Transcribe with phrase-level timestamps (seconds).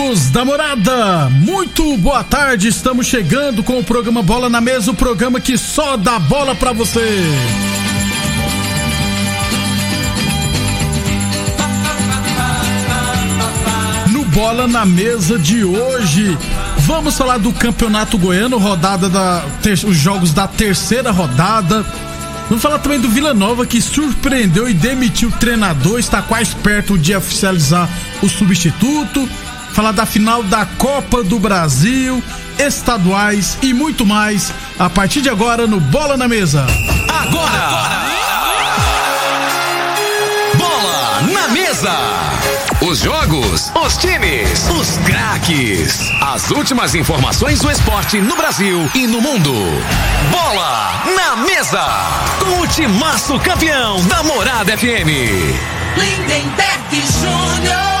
[0.00, 2.68] Amigos da morada, muito boa tarde.
[2.68, 6.72] Estamos chegando com o programa Bola na Mesa o programa que só dá bola pra
[6.72, 7.22] você.
[14.12, 16.36] No Bola na Mesa de hoje,
[16.80, 19.42] vamos falar do Campeonato Goiano, rodada da.
[19.62, 21.84] ter- os jogos da terceira rodada.
[22.48, 26.98] Vamos falar também do Vila Nova que surpreendeu e demitiu o treinador, está quase perto
[26.98, 27.88] de oficializar
[28.22, 29.28] o substituto.
[29.72, 32.22] Falar da final da Copa do Brasil,
[32.58, 36.66] estaduais e muito mais a partir de agora no Bola na Mesa.
[37.08, 38.10] Agora!
[40.56, 41.92] Bola na mesa!
[42.80, 46.00] Os jogos, os times, os craques.
[46.20, 49.52] As últimas informações do esporte no Brasil e no mundo.
[50.30, 51.86] Bola na mesa!
[52.40, 55.08] Com o timaço campeão da Morada FM.
[55.96, 57.99] Lindenberg Júnior.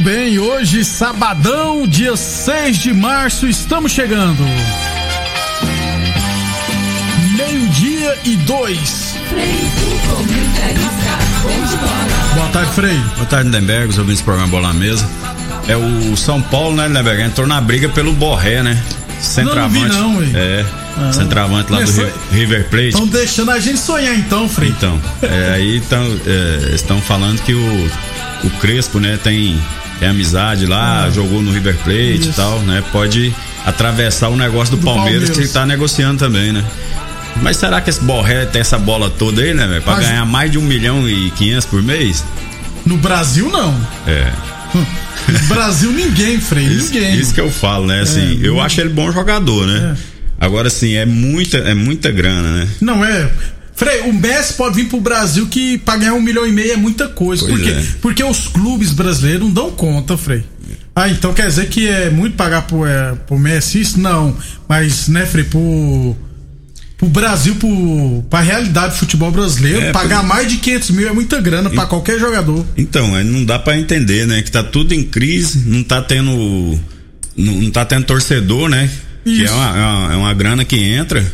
[0.00, 4.42] Bem, hoje, sabadão, dia 6 de março, estamos chegando.
[7.36, 9.14] Meio-dia e dois.
[12.34, 12.96] Boa tarde, Frei.
[13.16, 15.08] Boa tarde, Lindenberg, os ouvintes do programa Bola na Mesa.
[15.68, 17.22] É o São Paulo, né, Lindenberg?
[17.22, 18.82] Entrou na briga pelo Borré, né?
[19.20, 19.96] Centroavante.
[19.96, 20.40] Não, não vi não.
[20.40, 20.64] É,
[20.96, 21.12] Ah.
[21.12, 22.88] centroavante lá do Começou- River Plate.
[22.88, 24.70] Estão deixando a gente sonhar então, Frei.
[24.70, 27.90] Então, é, aí tão, é, estão falando que o,
[28.44, 29.60] o Crespo, né, tem,
[30.00, 31.10] tem amizade lá, Ah.
[31.10, 32.30] jogou no River Plate Isso.
[32.30, 32.82] e tal, né?
[32.90, 33.32] Pode
[33.64, 35.36] atravessar o negócio do, Do Palmeiras, Palmeiras.
[35.36, 36.64] que ele tá negociando também, né?
[37.42, 39.82] Mas será que esse Borré tem essa bola toda aí, né, velho?
[39.82, 42.24] Pra Mas- ganhar mais de um milhão e quinhentos por mês?
[42.84, 43.78] No Brasil, não.
[44.06, 44.32] É.
[45.28, 46.64] No Brasil, ninguém, Frei.
[46.64, 47.18] Isso, ninguém.
[47.20, 48.00] isso que eu falo, né?
[48.00, 49.96] Assim, É, eu acho ele bom jogador, né?
[50.40, 52.68] Agora, assim, é muita, é muita grana, né?
[52.80, 53.30] Não é.
[53.80, 56.76] Frei, o Messi pode vir pro Brasil que pra ganhar um milhão e meio é
[56.76, 57.46] muita coisa.
[57.46, 57.70] Pois Por quê?
[57.70, 57.84] é.
[58.02, 60.44] Porque os clubes brasileiros não dão conta, Frei.
[60.94, 63.98] Ah, então quer dizer que é muito pagar pro, é, pro Messi isso?
[63.98, 64.36] Não.
[64.68, 66.14] Mas, né, Frei, pro,
[66.98, 71.08] pro Brasil, pro, pra realidade do futebol brasileiro, É, pagar por- mais de 500 mil
[71.08, 72.66] é muita grana pra qualquer jogador.
[72.76, 74.42] Então, aí não dá pra entender, né?
[74.42, 76.78] Que tá tudo em crise, não tá tendo.
[77.34, 78.90] Não, não tá tendo torcedor, né?
[79.24, 79.54] Que é Isso.
[79.54, 81.24] uma, é uma, é uma grana que entra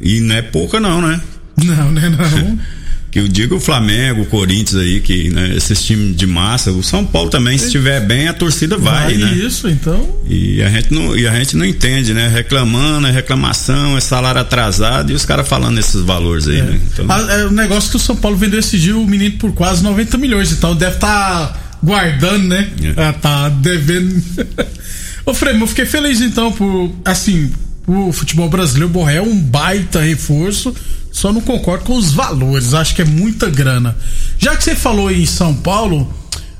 [0.00, 1.20] e não é pouca, não, né?
[1.62, 2.58] Não, né, não.
[3.08, 6.82] Que eu digo o Flamengo, o Corinthians aí, que né, esses times de massa, o
[6.82, 9.32] São Paulo também, se estiver bem, a torcida vai, né?
[9.32, 10.06] Isso, então.
[10.28, 12.28] E a gente não, e a gente não entende, né?
[12.28, 16.78] Reclamando, é reclamação, é salário atrasado e os caras falando esses valores aí, né?
[16.92, 19.52] Então, Ah, é o negócio que o São Paulo vendeu esse dia o menino por
[19.52, 22.68] quase 90 milhões, então deve estar guardando, né?
[22.82, 23.00] É.
[23.00, 24.22] Ah, tá devendo.
[25.24, 27.50] Ô, Frei, eu fiquei feliz então por, assim,
[27.86, 30.74] o futebol brasileiro, o Borré é um baita reforço,
[31.16, 33.96] só não concordo com os valores, acho que é muita grana.
[34.38, 36.12] Já que você falou em São Paulo,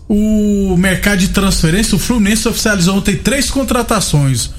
[0.08, 4.50] o mercado de transferência, o Fluminense oficializou ontem três contratações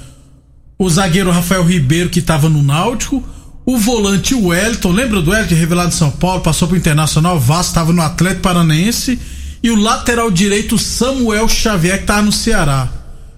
[0.77, 3.27] o zagueiro Rafael Ribeiro, que estava no Náutico,
[3.65, 7.91] o volante Wellington, lembra do Wellington, revelado em São Paulo, passou pro Internacional, Vasco estava
[7.91, 9.19] no Atlético Paranaense,
[9.63, 12.87] e o lateral direito Samuel Xavier, que tá no Ceará.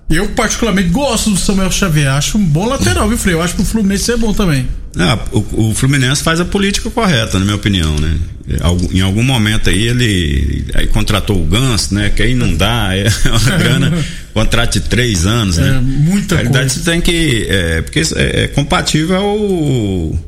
[0.09, 3.35] Eu, particularmente, gosto do Samuel Xavier, acho um bom lateral, viu, Frei?
[3.35, 4.67] Eu acho que o Fluminense é bom também.
[4.97, 8.15] Ah, o, o Fluminense faz a política correta, na minha opinião, né?
[8.62, 12.09] Algum- Em algum momento aí ele aí contratou o Ganso, né?
[12.09, 13.94] Que aí não dá, é uma grana,
[14.33, 15.77] contrato de três anos, né?
[15.77, 16.83] É, muita Na realidade, coisa.
[16.83, 17.45] você tem que.
[17.50, 20.19] É, porque é, é compatível ao,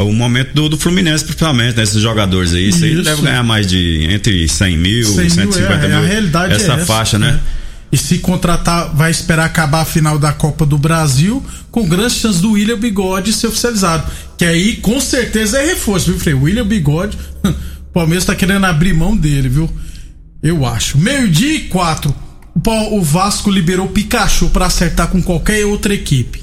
[0.00, 1.82] ao momento do, do Fluminense, principalmente, né?
[1.84, 2.68] Esses jogadores aí.
[2.68, 5.98] Isso aí deve ganhar mais de entre 100 mil, 100 mil 150 é, mil.
[5.98, 7.38] a realidade essa é essa, faixa, né?
[7.90, 12.40] E se contratar, vai esperar acabar a final da Copa do Brasil, com grandes chances
[12.40, 14.10] do William Bigode ser oficializado.
[14.36, 16.34] Que aí, com certeza, é reforço, viu, Frei?
[16.34, 19.70] William Bigode, o Palmeiras tá querendo abrir mão dele, viu?
[20.42, 20.98] Eu acho.
[20.98, 22.14] Meio-dia e quatro.
[22.90, 26.42] O Vasco liberou o Pikachu pra acertar com qualquer outra equipe.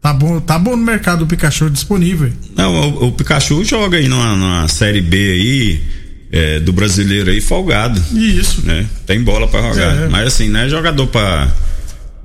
[0.00, 2.32] Tá bom, tá bom no mercado o Pikachu disponível.
[2.56, 5.82] Não, o, o Pikachu joga aí numa série B aí,
[6.30, 8.02] é, do brasileiro aí, folgado.
[8.14, 8.64] Isso.
[8.64, 8.86] né?
[9.06, 10.04] Tem bola pra jogar.
[10.04, 10.08] É.
[10.08, 11.48] Mas assim, não é jogador pra.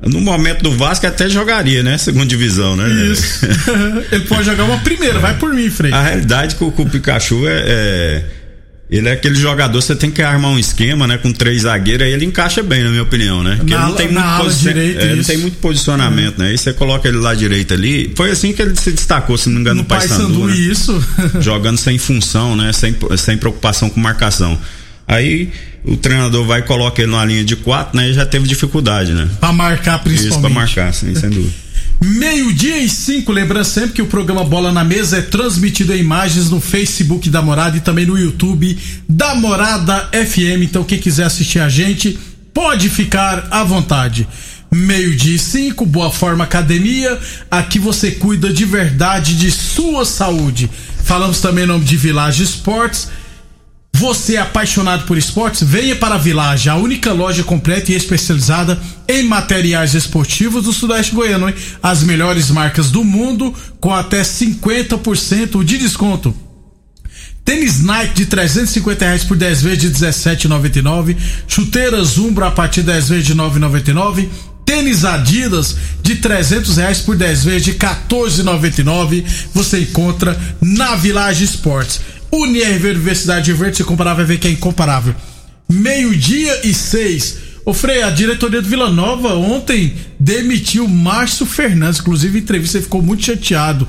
[0.02, 1.96] No momento do Vasco até jogaria, né?
[1.96, 2.90] Segunda divisão, né?
[3.12, 3.46] Isso.
[4.12, 5.94] Ele pode jogar uma primeira, vai por mim, Frei.
[5.94, 8.26] A realidade que o, que o Pikachu é, é,
[8.92, 11.18] Ele é aquele jogador, você tem que armar um esquema, né?
[11.18, 13.56] Com três zagueiros, aí ele encaixa bem, na minha opinião, né?
[13.56, 16.48] Porque Na ele não tem na muito posi- direita, é, ele tem muito posicionamento, né?
[16.50, 18.12] Aí você coloca ele lá direito ali.
[18.18, 20.56] Foi assim que ele se destacou, se não me engano, no no Paysandu, né?
[20.58, 21.02] isso.
[21.40, 22.74] jogando sem função, né?
[22.74, 24.60] Sem, sem preocupação com marcação.
[25.08, 25.50] Aí
[25.86, 28.10] o treinador vai e coloca ele numa linha de quatro, né?
[28.10, 29.30] E já teve dificuldade, né?
[29.40, 30.32] pra marcar principalmente.
[30.32, 31.54] Isso pra marcar, sim, sem dúvida.
[32.04, 36.50] Meio-dia e cinco, lembrando sempre que o programa Bola na Mesa é transmitido em imagens
[36.50, 38.76] no Facebook da Morada e também no YouTube
[39.08, 40.64] da Morada FM.
[40.64, 42.18] Então, quem quiser assistir a gente,
[42.52, 44.28] pode ficar à vontade.
[44.72, 47.20] Meio-dia e cinco, Boa Forma Academia.
[47.52, 50.72] Aqui você cuida de verdade de sua saúde.
[51.04, 53.10] Falamos também em nome de Village Esportes.
[54.02, 55.62] Você é apaixonado por esportes?
[55.62, 61.14] Venha para a Village, a única loja completa e especializada em materiais esportivos do Sudeste
[61.14, 61.54] Goiano, hein?
[61.84, 66.36] As melhores marcas do mundo com até 50% de desconto.
[67.46, 71.16] Tênis Nike de 350 reais por 10 vezes de 17,99.
[71.48, 74.30] Chuteiras Umbro a partir de 10 vezes de 9,99.
[74.66, 79.24] Tênis Adidas de 300 reais por 10 vezes de 14,99.
[79.54, 82.00] Você encontra na Village Esportes.
[82.32, 85.14] UniRV Universidade Verde, se comparar, vai ver que é incomparável.
[85.70, 87.38] Meio-dia e seis.
[87.66, 92.00] Ô Frei, a diretoria do Vila Nova ontem demitiu Márcio Fernandes.
[92.00, 93.88] Inclusive, em entrevista, ele ficou muito chateado.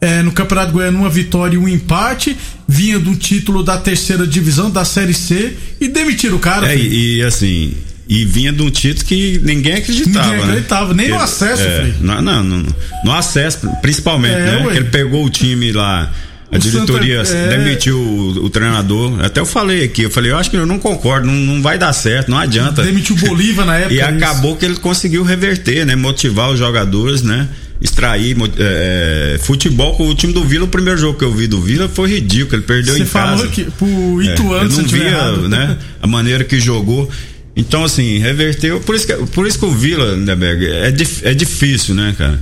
[0.00, 2.36] É, no Campeonato Goiano, uma vitória e um empate.
[2.66, 6.72] Vinha do título da terceira divisão, da Série C, e demitiram o cara.
[6.72, 7.74] É, e, e, assim,
[8.08, 10.26] e vinha de um título que ninguém acreditava.
[10.26, 10.44] Ninguém né?
[10.52, 11.94] acreditava, nem no Porque- acesso, é, Frei.
[12.00, 12.66] Não, não, não,
[13.04, 14.76] no acesso, principalmente, É, né?
[14.76, 16.10] ele pegou o time lá.
[16.52, 17.58] A diretoria Santa- é.
[17.58, 19.20] demitiu o, o treinador.
[19.24, 21.78] Até eu falei aqui, eu falei, eu acho que eu não concordo, não, não vai
[21.78, 22.82] dar certo, não adianta.
[22.82, 23.94] Demitiu o Bolívar na época.
[23.94, 24.04] E isso.
[24.08, 25.94] acabou que ele conseguiu reverter, né?
[25.94, 27.48] Motivar os jogadores, né?
[27.80, 30.64] Extrair é, é, futebol com o time do Vila.
[30.64, 32.56] O primeiro jogo que eu vi do Vila foi ridículo.
[32.56, 33.48] Ele perdeu Você em falou casa.
[33.48, 35.48] que pro É, Ituano, eu não eu tiver via, errado.
[35.48, 35.78] né?
[36.02, 37.08] A maneira que jogou.
[37.56, 38.80] Então, assim, reverteu.
[38.80, 42.38] Por isso que, por isso que o Vila, Lindeberg, é, dif- é difícil, né, cara?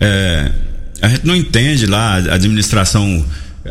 [0.00, 0.50] É,
[1.02, 3.24] a gente não entende lá a administração.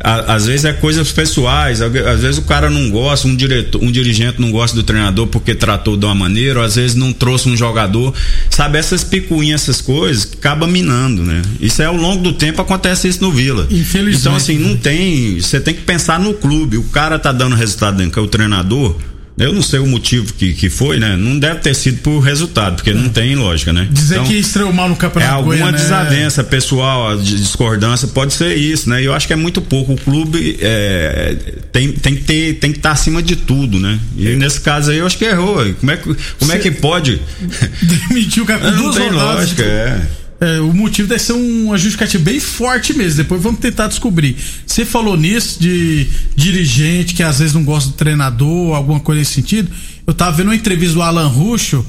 [0.04, 3.92] A- às vezes é coisas pessoais, às vezes o cara não gosta, um diretor, um
[3.92, 7.50] dirigente não gosta do treinador porque tratou de uma maneira, ou às vezes não trouxe
[7.50, 8.14] um jogador,
[8.50, 11.42] sabe essas picuinhas, essas coisas, acaba minando, né?
[11.60, 13.68] Isso é ao longo do tempo acontece isso no Vila.
[13.70, 14.20] Infelizmente.
[14.22, 17.98] Então assim, não tem, você tem que pensar no clube, o cara tá dando resultado
[17.98, 18.96] dentro, que é o treinador,
[19.38, 21.16] eu não sei o motivo que, que foi, né?
[21.16, 23.88] Não deve ter sido por resultado, porque não tem lógica, né?
[23.92, 25.78] Dizer Então, que estreou mal no é Campeonato alguma Goiano, né?
[25.78, 29.01] desavença pessoal, de discordância, pode ser isso, né?
[29.01, 29.94] E eu acho que é muito pouco.
[29.94, 31.36] O clube é,
[31.72, 34.00] tem, tem que ter, tem que estar acima de tudo, né?
[34.17, 35.63] E nesse caso aí eu acho que errou.
[35.75, 37.22] Como é que, como é que pode?
[38.10, 40.01] Demitiu o com não tem lógica, é.
[40.39, 43.17] É, o motivo deve ser um justificativo bem forte mesmo.
[43.17, 44.36] Depois vamos tentar descobrir.
[44.65, 49.34] Você falou nisso de dirigente que às vezes não gosta do treinador, alguma coisa nesse
[49.34, 49.70] sentido.
[50.06, 51.86] Eu tava vendo uma entrevista do Alan Ruschel.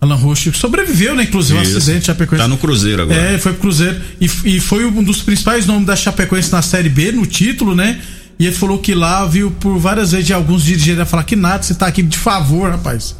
[0.00, 1.24] Alan que sobreviveu, né?
[1.24, 1.76] Inclusive, um Isso.
[1.76, 2.42] acidente Chapecoense.
[2.42, 3.20] Tá no Cruzeiro agora.
[3.20, 4.00] É, foi pro Cruzeiro.
[4.20, 8.00] E, e foi um dos principais nomes da Chapecoense na Série B, no título, né?
[8.38, 11.74] E ele falou que lá viu por várias vezes alguns dirigentes falar que nada, você
[11.74, 13.16] tá aqui de favor, rapaz.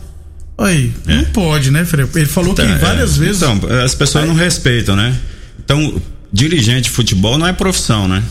[0.58, 2.10] Oi, não pode, né, Freire?
[2.16, 3.42] Ele falou que Então, é, várias vezes.
[3.42, 5.14] Então, as pessoas não respeitam, né?
[5.64, 8.24] Então, dirigente de futebol não é profissão, né?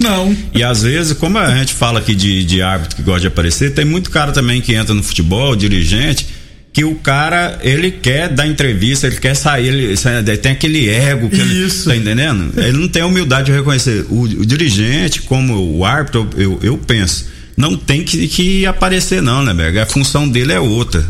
[0.00, 0.36] Não.
[0.52, 3.72] E às vezes, como a gente fala aqui de, de árbitro que gosta de aparecer,
[3.74, 6.26] tem muito cara também que entra no futebol, dirigente,
[6.72, 9.96] que o cara, ele quer dar entrevista, ele quer sair, ele,
[10.36, 11.88] tem aquele ego que ele, Isso.
[11.88, 12.52] tá entendendo?
[12.60, 14.04] Ele não tem a humildade de reconhecer.
[14.10, 19.42] O, o dirigente, como o árbitro, eu, eu penso, não tem que, que aparecer não,
[19.42, 19.78] né, Berg?
[19.78, 21.04] A função dele é outra.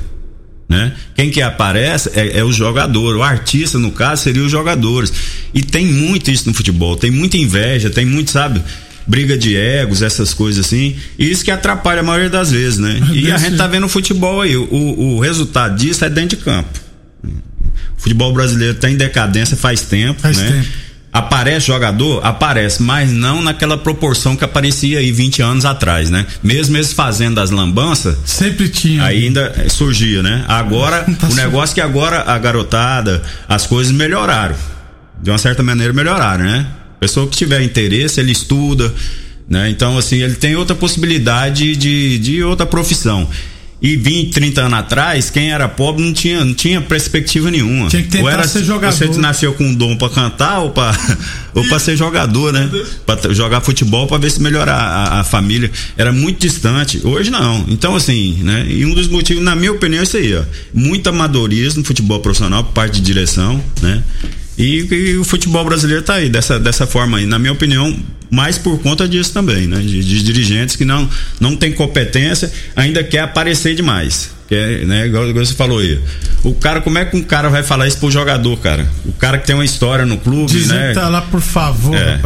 [0.69, 0.93] Né?
[1.15, 5.13] Quem que aparece é, é o jogador, o artista no caso seria os jogadores.
[5.55, 8.63] E tem muito isso no futebol, tem muita inveja, tem muito, sabe,
[9.07, 10.95] briga de egos, essas coisas assim.
[11.19, 13.01] E isso que atrapalha a maioria das vezes, né?
[13.13, 16.45] E a gente tá vendo o futebol aí, o, o resultado disso é dentro de
[16.45, 16.79] campo.
[17.25, 20.51] O futebol brasileiro tá em decadência faz tempo, Faz né?
[20.51, 20.69] tempo.
[21.13, 22.25] Aparece jogador?
[22.25, 26.27] Aparece, mas não naquela proporção que aparecia aí 20 anos atrás, né?
[26.43, 29.03] Mesmo eles fazendo as lambanças, Sempre tinha.
[29.05, 30.45] Ainda surgia, né?
[30.47, 34.55] Agora, Tá o negócio é que agora a garotada, as coisas melhoraram.
[35.21, 36.67] De uma certa maneira melhoraram, né?
[37.01, 38.93] Pessoa que tiver interesse, ele estuda,
[39.49, 39.71] né?
[39.71, 43.29] Então, assim, ele tem outra possibilidade de, de outra profissão.
[43.81, 47.89] E 20, 30 anos atrás, quem era pobre não tinha, não tinha perspectiva nenhuma.
[47.89, 48.93] Tinha que tentar ou era, ser jogador.
[48.93, 50.93] Você nasceu com um dom pra cantar ou pra,
[51.55, 52.69] ou pra ser jogador, né?
[53.07, 55.71] Pra jogar futebol pra ver se melhorar a, a família.
[55.97, 57.01] Era muito distante.
[57.05, 57.65] Hoje não.
[57.69, 58.67] Então, assim, né?
[58.69, 60.43] E um dos motivos, na minha opinião, é isso aí, ó.
[60.75, 64.03] Muito amadorismo no futebol profissional, por parte de direção, né?
[64.59, 67.27] E, e o futebol brasileiro tá aí, dessa, dessa forma aí.
[67.27, 67.97] Na minha opinião,
[68.29, 69.79] mais por conta disso também, né?
[69.81, 74.37] De, de dirigentes que não, não tem competência, ainda quer aparecer demais.
[74.49, 75.07] Quer, né?
[75.07, 76.01] Igual, igual você falou aí.
[76.43, 78.91] O cara, como é que um cara vai falar isso pro jogador, cara?
[79.05, 80.95] O cara que tem uma história no clube, Dizendo né?
[80.95, 81.95] tá lá, por favor.
[81.95, 82.19] É.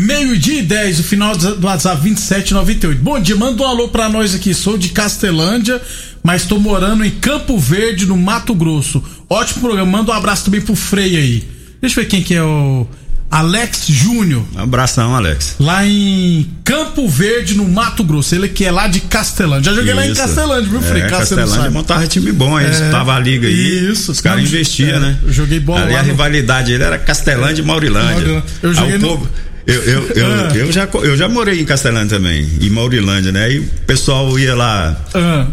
[0.00, 3.02] Meio-dia e 10, o final do do WhatsApp 2798.
[3.02, 4.54] Bom dia, manda um alô pra nós aqui.
[4.54, 5.82] Sou de Castelândia,
[6.22, 9.02] mas tô morando em Campo Verde, no Mato Grosso.
[9.28, 9.90] Ótimo programa.
[9.90, 11.55] Manda um abraço também pro Frei aí.
[11.80, 12.86] Deixa eu ver quem que é o.
[13.28, 15.56] Alex Júnior, Um abração, Alex.
[15.58, 18.32] lá em Campo Verde, no Mato Grosso.
[18.36, 19.72] Ele que é lá de Castelândia.
[19.72, 20.20] Já joguei lá em Isso.
[20.20, 21.02] Castelândia, viu, Frei?
[21.02, 23.90] É, você não Castelândia montava time bom, aí É, disputava a liga aí.
[23.90, 24.12] isso.
[24.12, 25.18] Os caras investiam, é, né?
[25.24, 28.44] eu joguei bola Ali lá a no- rivalidade ele era Castelândia e Maurilândia.
[28.62, 29.28] Eu Aí joguei o no- povo-
[29.66, 30.52] Eu, eu, eu, Ah.
[30.54, 33.50] eu, já, eu já morei em Castelândia também, em Maurilândia, né?
[33.52, 35.46] E o pessoal ia lá, Ah.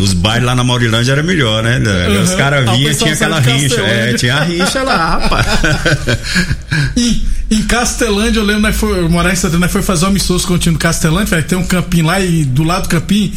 [0.00, 1.80] os bailes lá na Maurilândia era melhor, né?
[2.22, 2.36] Os Uhum.
[2.36, 3.42] caras Ah, vinham, tinha aquela.
[3.42, 3.80] Castelândia.
[3.92, 5.46] É, tinha a rincha lá, rapaz.
[6.96, 10.54] Em, em Castelândia, eu lembro, nós foi, eu morar em Santana, foi fazer amistoso com
[10.54, 13.32] o time do Castelândia, tem um campinho lá e do lado do campinho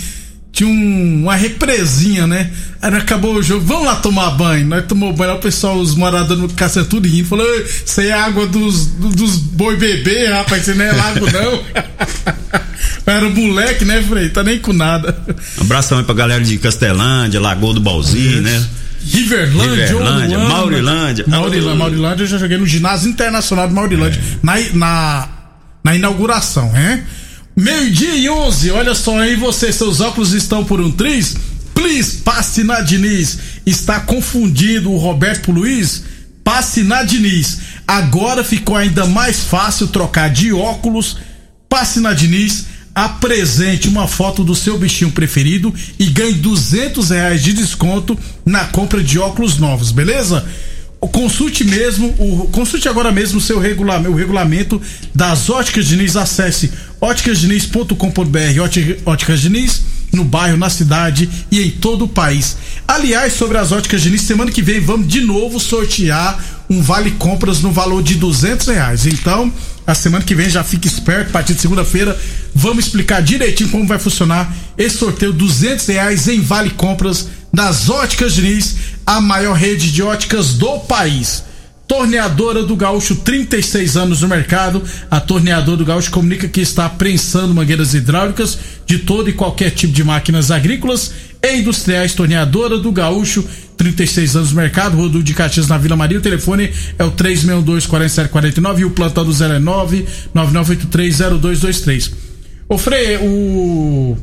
[0.59, 2.49] tinha um- uma represinha, né?
[2.81, 4.65] Aí acabou o jogo, vamos lá tomar banho.
[4.67, 8.11] Nós tomamos banho, o pessoal, os moradores do Castelândia tudo rindo, falou, "Ei, isso é
[8.11, 11.63] água dos, do- dos boi bebê, rapaz, isso não é lago não.
[13.05, 14.29] Era moleque, né, Frei?
[14.29, 15.17] Tá nem com nada.
[15.57, 18.65] Um abração aí pra galera de Castelândia, Lagoa do Balzinho, né?
[19.03, 20.37] Riverlândia, Riverlândia.
[20.37, 21.25] Maurilândia.
[21.27, 25.27] Maurilândia, Maurilândia, eu já joguei no ginásio internacional de Maurilândia, na, na,
[25.83, 27.03] na inauguração, né?
[27.59, 31.35] Meio-dia e 11, olha só aí você, seus óculos estão por um triz?
[31.75, 33.37] Please, passe na Diniz.
[33.65, 36.03] Está confundindo o Roberto Luiz?
[36.41, 37.57] Passe na Diniz.
[37.85, 41.17] Agora ficou ainda mais fácil trocar de óculos.
[41.67, 42.63] Passe na Diniz,
[42.95, 49.03] apresente uma foto do seu bichinho preferido e ganhe 200 reais de desconto na compra
[49.03, 50.47] de óculos novos, beleza?
[51.07, 54.81] Consulte mesmo, o, consulte agora mesmo seu regulamento, o regulamento
[55.15, 56.15] das Óticas Diniz.
[56.15, 62.57] Acesse óticasdiniz.com.br, Óti- Óticas Diniz, no bairro, na cidade e em todo o país.
[62.87, 67.61] Aliás, sobre as Óticas Diniz, semana que vem vamos de novo sortear um vale compras
[67.61, 69.05] no valor de 200 reais.
[69.05, 69.51] Então,
[69.87, 72.17] a semana que vem já fique esperto, a partir de segunda-feira,
[72.53, 78.33] vamos explicar direitinho como vai funcionar esse sorteio 200 reais em vale compras das Óticas
[78.35, 78.75] Diniz,
[79.09, 81.43] a maior rede de óticas do país.
[81.87, 84.83] Torneadora do Gaúcho, 36 anos no mercado.
[85.09, 89.91] A Torneadora do Gaúcho comunica que está prensando mangueiras hidráulicas de todo e qualquer tipo
[89.91, 91.11] de máquinas agrícolas
[91.41, 92.13] e industriais.
[92.13, 93.43] Torneadora do Gaúcho,
[93.77, 94.95] 36 anos no mercado.
[94.95, 96.19] Rodul de Caxias na Vila Maria.
[96.19, 102.11] O telefone é o 362-4749 e o plantão do 09 99830223.
[102.69, 104.15] Ô Frei, o,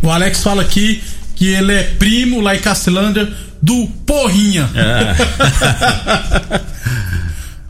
[0.00, 1.02] o Alex fala aqui
[1.34, 3.28] que ele é primo lá em Castelândia
[3.62, 4.68] do Porrinha.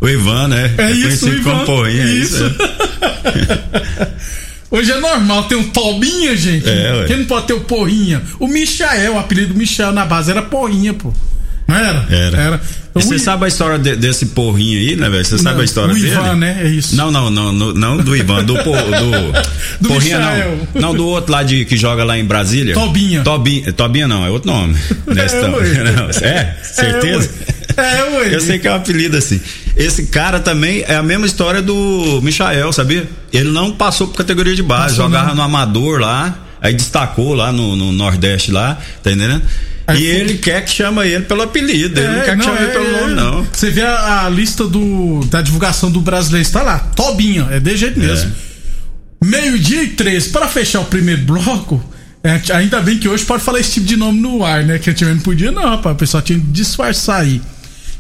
[0.01, 0.75] O Ivan, né?
[0.79, 1.51] É isso, conhecido Ivan.
[1.53, 2.43] como Porrinha, é Isso.
[2.45, 4.09] é.
[4.69, 6.69] Hoje é normal ter um Tobinha, gente.
[6.69, 7.05] É, ué.
[7.07, 8.21] Quem não pode ter o Porrinha?
[8.41, 11.15] O Michael, o apelido Michael na base era Porrinha, pô.
[11.73, 12.07] Não era?
[12.11, 12.37] Era.
[12.41, 12.61] Era.
[12.95, 15.25] Você I- sabe a história de- desse porrinho aí, né, velho?
[15.25, 16.09] Você sabe Não, a história dele?
[16.09, 16.61] Ivan, né?
[16.63, 16.95] É isso.
[16.95, 19.33] Não, não, não, não, não do Ivan, do, por, do,
[19.89, 20.59] Do Michael.
[20.75, 20.81] não.
[20.83, 22.75] Não, do outro lá de, que joga lá em Brasília.
[22.75, 23.23] Tobinha.
[23.23, 24.77] Tobinha, Tobinha não, é outro nome.
[25.09, 25.93] Nesse É, ué.
[25.97, 27.31] não, é, certeza?
[27.79, 28.29] É, ué.
[28.29, 28.35] É.
[28.37, 29.41] Eu sei que é um apelido assim.
[29.75, 33.09] Esse cara também é a mesma história do Michael, sabia?
[33.33, 35.37] Ele não passou por categoria de base, Passou jogava não.
[35.37, 39.41] no Amador lá, aí destacou lá no, no Nordeste lá, tá entendendo?
[39.99, 42.93] E ele quer que chama ele pelo apelido, ele não quer que chame ele pelo
[42.93, 43.47] nome, não.
[43.53, 47.77] Você vê a, a lista do, da divulgação do brasileiro, está lá, Tobinha, é de
[47.77, 48.33] jeito mesmo.
[49.23, 51.83] Meio-dia e três, para fechar o primeiro bloco,
[52.25, 54.79] é, ainda bem que hoje pode falar esse tipo de nome no ar, né?
[54.79, 57.41] Que antigamente não podia, não, rapaz, o pessoal tinha que disfarçar aí.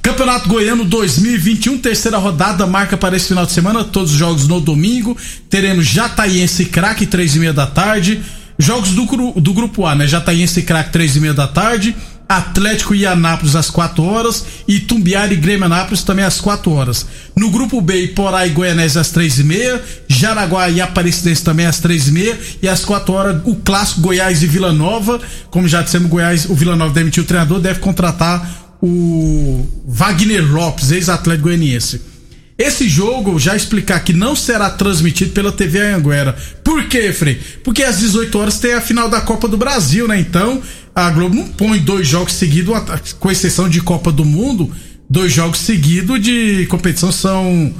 [0.00, 4.60] Campeonato Goiano 2021, terceira rodada, marca para esse final de semana, todos os jogos no
[4.60, 5.16] domingo.
[5.48, 8.20] Teremos Jataiense e Craque, três e meia da tarde.
[8.62, 9.04] Jogos do,
[9.40, 10.06] do grupo A, né?
[10.06, 11.96] Jataiense e Craque, três e meia da tarde.
[12.28, 14.44] Atlético e Anápolis às 4 horas.
[14.66, 17.06] E Tumbiara e Grêmio Anápolis também às 4 horas.
[17.36, 19.82] No grupo B, Iporá e Goianese às 3 e meia.
[20.08, 22.38] Jaraguá e Aparecidense também às 3 e meia.
[22.62, 25.20] E às 4 horas, o clássico Goiás e Vila Nova.
[25.50, 28.48] Como já dissemos, Goiás, o Vila Nova demitiu o treinador, deve contratar
[28.80, 32.11] o Wagner Lopes, ex-atleta goianiense.
[32.58, 36.36] Esse jogo, já explicar que não será transmitido pela TV Anguera.
[36.62, 37.40] Por quê, Frei?
[37.64, 40.20] Porque às 18 horas tem a final da Copa do Brasil, né?
[40.20, 40.62] Então,
[40.94, 42.74] a Globo não põe dois jogos seguidos,
[43.18, 44.70] com exceção de Copa do Mundo,
[45.08, 47.74] dois jogos seguidos de competição são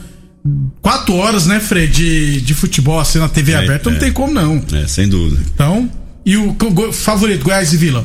[0.81, 3.93] quatro horas, né, Fred, de, de futebol assim na TV é, aberta, é.
[3.93, 4.63] não tem como não.
[4.73, 5.41] É, sem dúvida.
[5.55, 5.89] Então,
[6.25, 8.05] e o, o favorito, Goiás e Vila?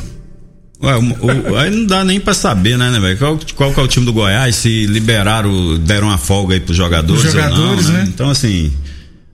[0.81, 3.17] Ué, o, o, aí não dá nem pra saber, né, né, velho?
[3.17, 4.55] Qual, qual que é o time do Goiás?
[4.55, 8.03] Se liberaram, deram uma folga aí pros jogadores, Os jogadores ou não, né?
[8.03, 8.09] né?
[8.13, 8.71] Então, assim,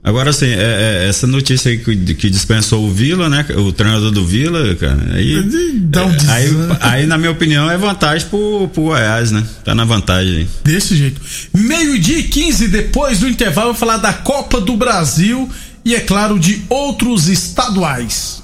[0.04, 3.46] Agora, assim, é, é, essa notícia aí que, que, dispensou o Vila, né?
[3.56, 5.42] O treinador do Vila, cara, aí.
[5.80, 6.48] Dá um é, aí,
[6.80, 9.42] aí, na minha opinião, é vantagem pro, pro Goiás, né?
[9.64, 10.48] Tá na vantagem aí.
[10.62, 11.22] Desse jeito.
[11.54, 15.48] Meio-dia e 15, depois do intervalo, eu vou falar da Copa do Brasil
[15.82, 18.43] e, é claro, de outros estaduais.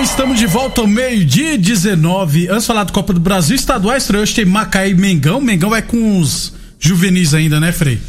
[0.00, 2.48] Bem, estamos de volta ao meio-dia 19.
[2.48, 5.40] Antes de falar do Copa do Brasil, estaduais, hoje tem Macaé e Mengão.
[5.40, 8.00] Mengão vai com os juvenis ainda, né, Frei?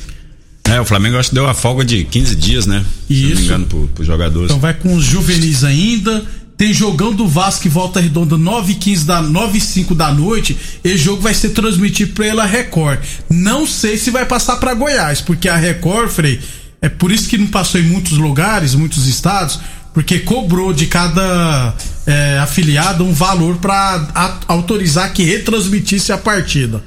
[0.64, 2.86] É, o Flamengo acho que deu a folga de 15 dias, né?
[3.10, 3.20] Isso.
[3.20, 4.52] Se não me engano, pro, pros jogadores.
[4.52, 6.24] Então vai com os juvenis ainda.
[6.56, 10.56] Tem jogão do Vasco e Volta Redonda 9 15 da 9 5 da noite.
[10.84, 13.00] Esse jogo vai ser transmitido pela Record.
[13.30, 16.40] Não sei se vai passar para Goiás, porque a Record, Frei,
[16.82, 19.60] é por isso que não passou em muitos lugares, muitos estados,
[19.94, 21.74] porque cobrou de cada
[22.06, 26.82] é, afiliado um valor para autorizar que retransmitisse a partida.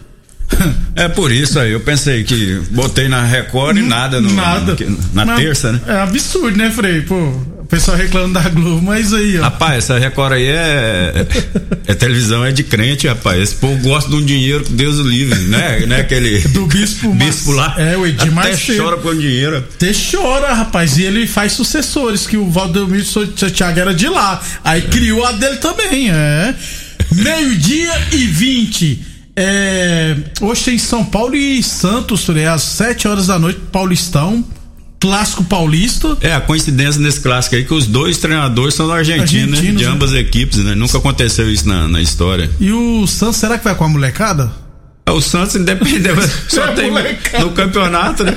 [0.97, 4.77] É por isso aí, eu pensei que botei na Record e nada no, nada.
[4.79, 5.81] No, na mas terça, né?
[5.89, 7.01] É absurdo, né, Frei?
[7.01, 7.33] Pô,
[7.75, 9.43] pessoal reclama da Globo, mas aí, ó.
[9.43, 11.27] Rapaz, essa Record aí é,
[11.89, 13.43] é televisão, é de crente, rapaz.
[13.43, 15.81] Esse povo gosta de um dinheiro que Deus o livre, né?
[15.85, 16.01] né?
[16.01, 17.75] Aquele do bispo, bispo lá.
[17.77, 19.57] É, o Edir Até chora por dinheiro.
[19.57, 20.99] Até chora, rapaz.
[20.99, 24.41] E ele faz sucessores, que o Valdemir Santiago era de lá.
[24.63, 26.55] Aí criou a dele também, é.
[27.11, 29.05] Meio-dia e vinte.
[29.35, 34.45] É, hoje tem São Paulo e Santos, é às 7 horas da noite, Paulistão.
[35.05, 36.17] Clássico paulista.
[36.23, 39.61] É, a coincidência nesse clássico aí que os dois treinadores são da Argentina, né?
[39.61, 39.85] De né?
[39.85, 40.75] ambas as equipes, né?
[40.75, 42.51] Nunca aconteceu isso na, na história.
[42.59, 44.51] E o Santos, será que vai com a molecada?
[45.05, 47.45] É, o Santos, independente, só é tem molecada.
[47.45, 48.35] no campeonato, né?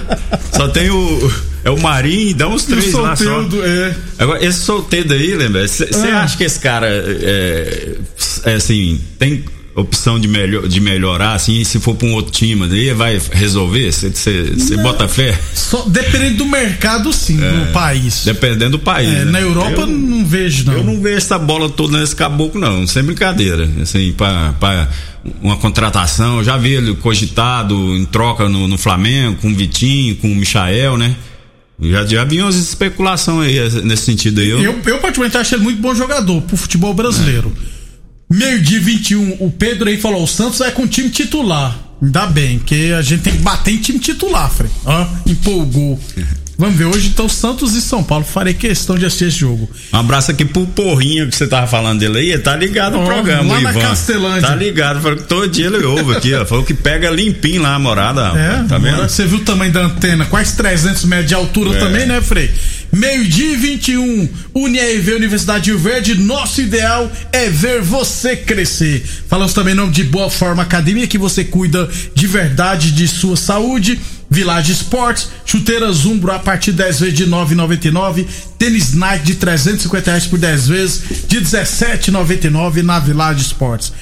[0.51, 1.31] Só tem o.
[1.63, 3.47] É o Marinho, dá uns três lá só.
[3.63, 3.95] É.
[4.19, 5.65] Agora, esse solteiro aí, lembra?
[5.65, 6.23] Você ah.
[6.23, 7.95] acha que esse cara é,
[8.43, 9.45] é assim, tem
[9.77, 13.91] opção de, melhor, de melhorar, assim, se for para um outro time, aí vai resolver?
[13.91, 15.39] Você bota fé?
[15.53, 18.23] Só, dependendo do mercado, sim, é, do país.
[18.25, 19.07] Dependendo do país.
[19.07, 19.31] É, né?
[19.31, 20.73] Na Europa eu, não vejo, não.
[20.73, 23.69] Eu não vejo essa bola toda nesse caboclo, não, sem brincadeira.
[23.79, 24.89] Assim, para
[25.41, 30.15] uma contratação, eu já vi ele cogitado em troca no, no Flamengo, com o Vitinho,
[30.15, 31.15] com o Michael, né?
[31.79, 34.49] Já, já vinha umas especulações aí nesse sentido aí.
[34.49, 37.53] Eu, eu, eu particularmente achei ele muito bom jogador pro futebol brasileiro.
[37.73, 37.76] É.
[38.29, 41.77] Meio-dia 21, o Pedro aí falou: o Santos vai com o time titular.
[42.01, 44.69] Ainda bem, que a gente tem que bater em time titular, Frei.
[44.85, 45.99] Ó, empolgou.
[46.59, 48.25] Vamos ver, hoje então Santos e São Paulo.
[48.25, 49.69] Farei questão de assistir esse jogo.
[49.93, 52.39] Um abraço aqui pro Porrinho que você tava falando dele aí.
[52.39, 53.73] Tá ligado no oh, programa, lá Ivan.
[53.73, 54.41] Na Castelândia.
[54.41, 54.99] Tá ligado.
[54.99, 56.43] Falou que todo dia ele ouve aqui, ó.
[56.47, 58.33] Falou que pega limpinho lá a morada.
[58.35, 59.03] É, tá vendo?
[59.03, 60.25] Você viu o tamanho da antena?
[60.25, 61.79] Quase 300 metros de altura é.
[61.79, 62.51] também, né, Frei?
[62.97, 64.27] Meio-dia e 21.
[64.55, 66.15] UniRV Universidade Rio Verde.
[66.15, 69.05] Nosso ideal é ver você crescer.
[69.29, 73.37] Falamos também em nome de Boa Forma Academia, que você cuida de verdade de sua
[73.37, 73.99] saúde.
[74.31, 78.25] Village Sports, chuteiras Umbro a partir de 10 vezes de 9,99,
[78.57, 83.93] tênis Nike de 350 reais por 10 vezes de 17,99 na Village Sports.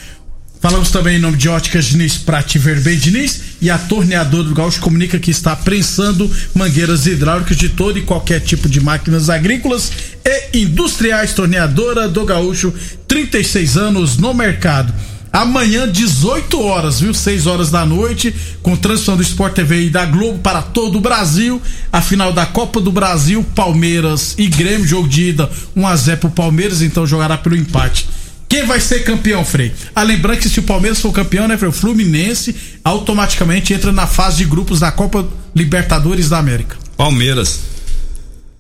[0.66, 4.82] Falamos também em nome de Óticas Diniz, Prate Verben Diniz e a torneadora do Gaúcho
[4.82, 9.92] comunica que está prensando mangueiras hidráulicas de todo e qualquer tipo de máquinas agrícolas
[10.26, 11.36] e industriais.
[11.36, 12.74] Torneadora do Gaúcho,
[13.08, 14.92] 36 anos no mercado.
[15.32, 17.14] Amanhã, 18 horas, viu?
[17.14, 21.02] 6 horas da noite, com transmissão do Sport TV e da Globo para todo o
[21.02, 21.62] Brasil.
[21.94, 25.48] A final da Copa do Brasil, Palmeiras e Grêmio, jogo de ida
[25.78, 28.08] 1x0 pro Palmeiras, então jogará pelo empate.
[28.56, 29.74] Quem vai ser campeão, Frei?
[29.94, 31.68] Ah, lembrando que se o Palmeiras for campeão, né, Frei?
[31.68, 36.78] O Fluminense automaticamente entra na fase de grupos da Copa Libertadores da América.
[36.96, 37.60] Palmeiras.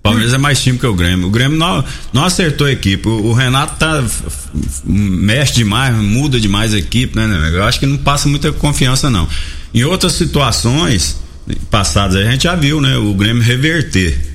[0.03, 1.29] Palmeiras é mais time que o Grêmio.
[1.29, 1.81] O Grêmio não,
[2.11, 3.07] não acertou a equipe.
[3.07, 4.03] O, o Renato tá
[4.83, 7.51] mexe demais, muda demais a equipe, né, né?
[7.53, 9.29] Eu acho que não passa muita confiança não.
[9.73, 11.21] Em outras situações
[11.71, 14.34] passadas a gente já viu, né, o Grêmio reverter.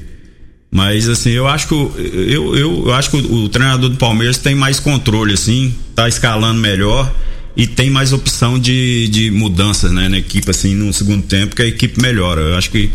[0.70, 4.38] Mas assim, eu acho que eu, eu, eu acho que o, o, treinador do Palmeiras
[4.38, 7.12] tem mais controle, assim, tá escalando melhor
[7.56, 11.62] e tem mais opção de, de mudanças né, na equipe, assim, no segundo tempo, que
[11.62, 12.40] a equipe melhora.
[12.40, 12.88] Eu acho que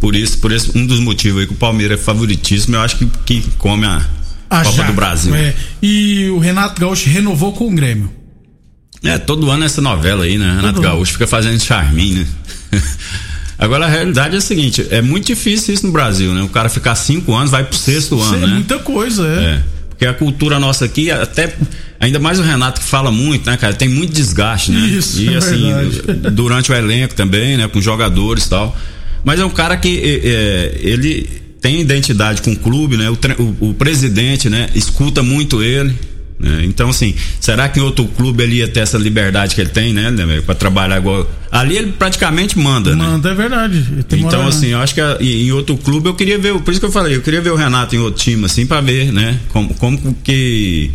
[0.00, 2.96] por isso, por esse, um dos motivos aí que o Palmeiras é favoritíssimo, eu acho
[2.96, 4.04] que, que come a,
[4.48, 5.32] a Copa do Brasil.
[5.34, 5.54] É.
[5.80, 8.10] E o Renato Gaúcho renovou com o Grêmio.
[9.04, 10.56] É, todo ano essa novela aí, né?
[10.56, 12.26] Renato Gaúcho fica fazendo charminho,
[12.72, 12.82] né?
[13.60, 16.42] Agora a realidade é a seguinte: é muito difícil isso no Brasil, né?
[16.42, 18.54] O cara ficar cinco anos, vai pro sexto Isso ano, é né?
[18.54, 19.44] muita coisa, é.
[19.44, 19.62] É.
[19.90, 21.54] Porque a cultura nossa aqui, até.
[22.00, 23.74] Ainda mais o Renato que fala muito, né, cara?
[23.74, 24.80] Tem muito desgaste, né?
[24.88, 25.70] Isso, e é assim,
[26.32, 27.68] durante o elenco também, né?
[27.68, 28.74] Com jogadores e tal.
[29.22, 31.28] Mas é um cara que é, é, ele
[31.60, 33.10] tem identidade com o clube, né?
[33.10, 34.70] O, o- o presidente, né?
[34.74, 35.94] Escuta muito ele.
[36.40, 36.62] Né?
[36.64, 39.92] Então, assim, será que em outro clube ele ia ter essa liberdade que ele tem,
[39.92, 41.30] né, né para trabalhar igual.
[41.52, 43.04] Ali ele praticamente manda, né?
[43.04, 43.84] Manda, é verdade.
[43.98, 44.74] Então, moral, assim, né?
[44.74, 46.92] eu acho que a- em em outro clube eu queria ver, por isso que eu
[46.92, 49.38] falei, eu queria ver o Renato em outro time, assim, pra ver, né?
[49.48, 50.90] Como, como que.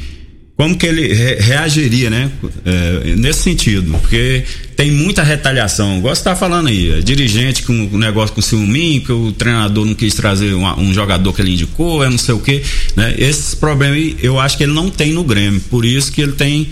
[0.58, 2.32] Como que ele re- reagiria, né?
[2.64, 3.92] É, nesse sentido.
[4.00, 4.44] Porque
[4.78, 5.98] tem muita retaliação.
[5.98, 9.84] Igual você tá falando aí, é dirigente com um negócio com ciúminho, que o treinador
[9.86, 12.64] não quis trazer uma- um, jogador que ele indicou, é não sei o quê.
[12.96, 13.16] Né?
[13.18, 15.60] Esses problemas eu acho que ele não tem no Grêmio.
[15.70, 16.70] Por isso que ele tem.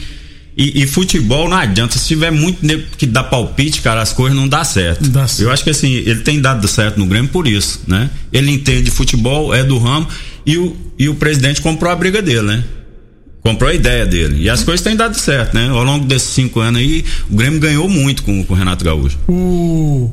[0.55, 1.97] E, e futebol não adianta.
[1.97, 5.09] Se tiver muito nego que dá palpite, cara, as coisas não dá certo.
[5.09, 5.41] Dá certo.
[5.47, 8.09] Eu acho que assim, ele tem dado certo no Grêmio por isso, né?
[8.31, 10.07] Ele entende futebol, é do ramo,
[10.45, 12.63] e o, e o presidente comprou a briga dele, né?
[13.43, 14.41] Comprou a ideia dele.
[14.43, 15.67] E as coisas têm dado certo, né?
[15.67, 19.17] Ao longo desses cinco anos aí, o Grêmio ganhou muito com, com o Renato Gaúcho.
[19.27, 20.12] O,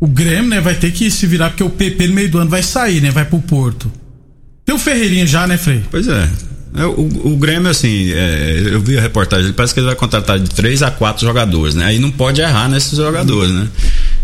[0.00, 2.48] o Grêmio, né, vai ter que se virar, porque o PP no meio do ano
[2.48, 3.10] vai sair, né?
[3.10, 3.92] Vai pro Porto.
[4.64, 5.82] Tem o Ferreirinha já, né, Frei?
[5.90, 6.28] Pois é.
[6.76, 10.38] É, O, o Grêmio, assim, é, eu vi a reportagem, parece que ele vai contratar
[10.38, 11.84] de três a quatro jogadores, né?
[11.84, 13.68] Aí não pode errar nesses jogadores, né?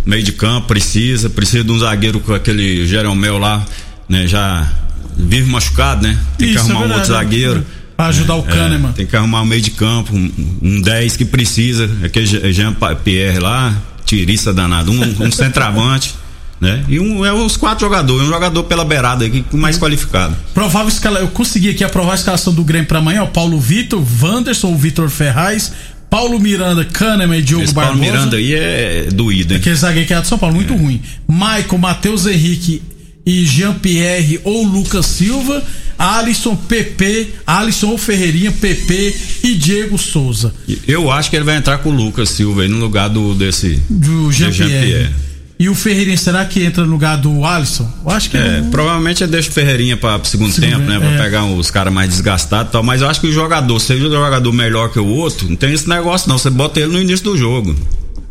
[0.06, 3.64] Meio de campo, precisa, precisa de um zagueiro com aquele Jeromel lá,
[4.08, 4.26] né?
[4.26, 4.66] Já
[5.14, 6.18] vive machucado, né?
[6.38, 7.24] Tem que Isso, arrumar é um outro verdade.
[7.30, 7.66] zagueiro.
[8.00, 8.92] Pra ajudar o É, Kahneman.
[8.92, 10.30] tem que arrumar um meio de campo, um,
[10.62, 16.14] um 10 que precisa, aquele Je- Jean Pierre lá, tiriça danado, um, um centroavante,
[16.58, 16.82] né?
[16.88, 20.34] E um, é os quatro jogadores, um jogador pela beirada aí, que- mais qualificado.
[20.54, 24.02] Provável escala, eu consegui aqui aprovar a escalação do Grêmio pra amanhã, ó, Paulo Vitor,
[24.22, 25.70] Wanderson, Vitor Ferraz,
[26.08, 28.10] Paulo Miranda, Kahneman e Diogo Esse Paulo Barbosa.
[28.12, 29.60] Miranda aí é doído, hein?
[29.60, 31.02] Aquele zagueiro que é de São Paulo, muito ruim.
[31.28, 32.82] Maicon, Matheus Henrique
[33.26, 35.62] e Jean-Pierre ou Lucas Silva.
[36.00, 40.52] Alisson, PP, Alisson ou Ferreirinha, PP e Diego Souza.
[40.88, 43.78] Eu acho que ele vai entrar com o Lucas Silva aí no lugar do desse.
[43.90, 44.70] Do Jean-Pierre.
[44.70, 45.10] Jean-Pierre.
[45.58, 47.86] e o Ferreirinha, será que entra no lugar do Alisson?
[48.02, 48.70] Eu acho que É, não.
[48.70, 50.98] provavelmente deixa o Ferreirinha para o segundo, Segundo tempo, né?
[50.98, 51.18] Pra é.
[51.22, 52.82] pegar os caras mais desgastados e tal.
[52.82, 55.72] Mas eu acho que o jogador, seja o jogador melhor que o outro, não tem
[55.74, 56.38] esse negócio não.
[56.38, 57.76] Você bota ele no início do jogo.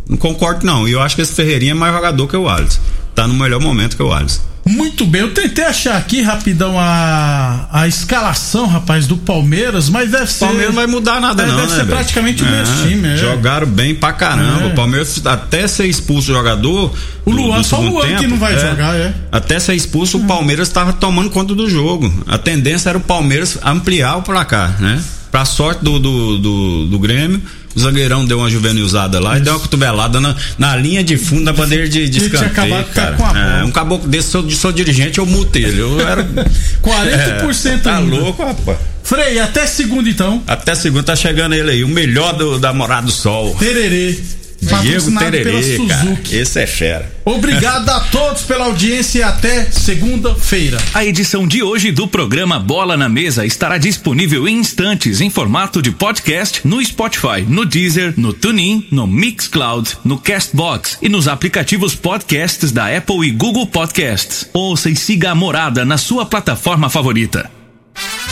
[0.09, 0.87] Não concordo não.
[0.87, 2.79] E eu acho que esse Ferreirinha é mais jogador que o Alisson.
[3.13, 4.41] Tá no melhor momento que o Alisson.
[4.69, 10.25] Muito bem, eu tentei achar aqui rapidão a, a escalação, rapaz, do Palmeiras, mas deve
[10.25, 10.45] O ser.
[10.45, 11.55] Palmeiras não vai mudar nada, É, não.
[11.55, 11.89] deve né, ser velho?
[11.97, 13.17] praticamente o mesmo time, é.
[13.17, 14.65] Jogaram bem pra caramba.
[14.65, 14.67] É.
[14.67, 16.93] O Palmeiras, até ser expulso o jogador.
[17.25, 19.13] O do- Luan, do só o Luan que tempo, não vai jogar, é.
[19.31, 22.13] Até ser expulso, o Palmeiras estava tomando conta do jogo.
[22.27, 25.01] A tendência era o Palmeiras ampliar o placar, né?
[25.31, 27.41] Pra sorte do, do, do, do Grêmio,
[27.75, 31.45] o zagueirão deu uma juvenilzada lá e deu uma cotovelada na, na linha de fundo
[31.45, 33.15] da bandeira de, de escanteio, cara.
[33.15, 33.59] com a bola.
[33.59, 35.79] É, um caboclo desse, sou, sou dirigente, eu multo ele.
[35.79, 36.23] Eu era.
[36.83, 38.15] 40% tá ainda.
[38.15, 38.77] louco, rapaz.
[39.03, 40.43] Frei, até segunda então.
[40.45, 43.55] Até segunda tá chegando ele aí, o melhor do, da Morada do Sol.
[43.55, 44.19] Tererê.
[44.61, 46.19] Diego Tererê, cara.
[46.31, 47.11] Esse é fera.
[47.25, 50.77] Obrigado a todos pela audiência e até segunda-feira.
[50.93, 55.81] A edição de hoje do programa Bola na Mesa estará disponível em instantes em formato
[55.81, 61.95] de podcast no Spotify, no Deezer, no TuneIn, no Mixcloud, no Castbox e nos aplicativos
[61.95, 64.47] podcasts da Apple e Google Podcasts.
[64.53, 67.49] Ouça e siga a Morada na sua plataforma favorita.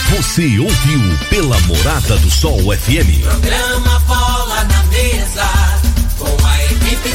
[0.10, 3.22] Você ouviu pela Morada do Sol FM.
[3.24, 4.77] Programa Bola na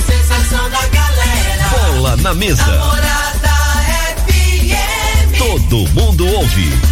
[0.01, 1.69] sensação da galera.
[1.71, 2.65] Bola na mesa.
[4.27, 5.39] FM.
[5.39, 6.92] Todo mundo ouve.